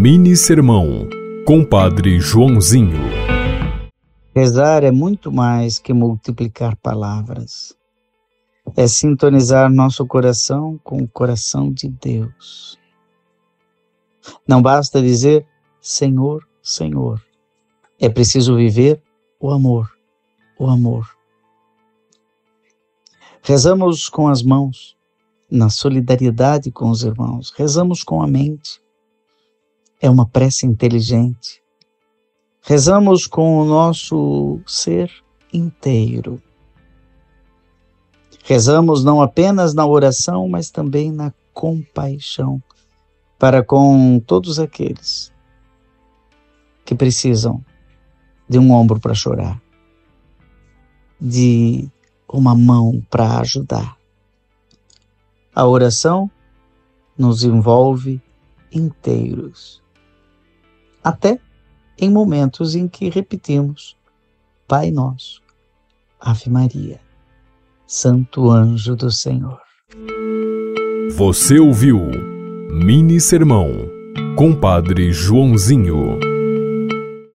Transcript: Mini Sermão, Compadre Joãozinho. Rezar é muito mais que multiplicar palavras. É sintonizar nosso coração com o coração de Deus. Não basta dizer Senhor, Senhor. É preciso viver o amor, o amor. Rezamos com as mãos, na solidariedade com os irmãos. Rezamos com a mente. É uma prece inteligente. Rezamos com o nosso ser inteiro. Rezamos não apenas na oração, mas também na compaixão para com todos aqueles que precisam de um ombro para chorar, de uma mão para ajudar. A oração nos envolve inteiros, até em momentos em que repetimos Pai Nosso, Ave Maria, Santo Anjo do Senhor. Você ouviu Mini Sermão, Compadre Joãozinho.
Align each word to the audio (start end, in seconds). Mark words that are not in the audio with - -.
Mini 0.00 0.36
Sermão, 0.36 1.08
Compadre 1.44 2.20
Joãozinho. 2.20 3.00
Rezar 4.32 4.84
é 4.84 4.92
muito 4.92 5.32
mais 5.32 5.80
que 5.80 5.92
multiplicar 5.92 6.76
palavras. 6.76 7.76
É 8.76 8.86
sintonizar 8.86 9.68
nosso 9.68 10.06
coração 10.06 10.78
com 10.84 10.98
o 10.98 11.08
coração 11.08 11.72
de 11.72 11.88
Deus. 11.88 12.78
Não 14.46 14.62
basta 14.62 15.02
dizer 15.02 15.44
Senhor, 15.80 16.46
Senhor. 16.62 17.20
É 17.98 18.08
preciso 18.08 18.54
viver 18.54 19.02
o 19.40 19.50
amor, 19.50 19.90
o 20.60 20.68
amor. 20.68 21.08
Rezamos 23.42 24.08
com 24.08 24.28
as 24.28 24.44
mãos, 24.44 24.96
na 25.50 25.68
solidariedade 25.68 26.70
com 26.70 26.88
os 26.88 27.02
irmãos. 27.02 27.50
Rezamos 27.50 28.04
com 28.04 28.22
a 28.22 28.28
mente. 28.28 28.80
É 30.00 30.08
uma 30.08 30.26
prece 30.26 30.66
inteligente. 30.66 31.62
Rezamos 32.62 33.26
com 33.26 33.58
o 33.58 33.64
nosso 33.64 34.60
ser 34.66 35.10
inteiro. 35.52 36.40
Rezamos 38.44 39.04
não 39.04 39.20
apenas 39.20 39.74
na 39.74 39.86
oração, 39.86 40.48
mas 40.48 40.70
também 40.70 41.12
na 41.12 41.32
compaixão 41.52 42.62
para 43.38 43.62
com 43.62 44.20
todos 44.20 44.58
aqueles 44.58 45.32
que 46.84 46.94
precisam 46.94 47.64
de 48.48 48.58
um 48.58 48.72
ombro 48.72 48.98
para 48.98 49.14
chorar, 49.14 49.60
de 51.20 51.88
uma 52.26 52.54
mão 52.54 53.04
para 53.10 53.40
ajudar. 53.40 53.96
A 55.54 55.66
oração 55.66 56.30
nos 57.16 57.44
envolve 57.44 58.22
inteiros, 58.72 59.82
até 61.02 61.38
em 61.98 62.10
momentos 62.10 62.74
em 62.74 62.86
que 62.86 63.08
repetimos 63.08 63.96
Pai 64.66 64.90
Nosso, 64.90 65.42
Ave 66.20 66.50
Maria, 66.50 67.00
Santo 67.86 68.50
Anjo 68.50 68.94
do 68.94 69.10
Senhor. 69.10 69.58
Você 71.16 71.58
ouviu 71.58 71.98
Mini 72.70 73.20
Sermão, 73.20 73.72
Compadre 74.36 75.12
Joãozinho. 75.12 76.27